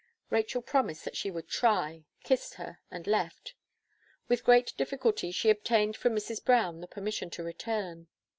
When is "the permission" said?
6.81-7.29